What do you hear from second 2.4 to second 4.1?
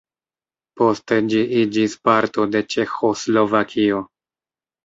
de Ĉeĥoslovakio.